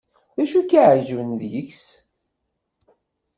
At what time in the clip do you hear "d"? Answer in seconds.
0.35-0.39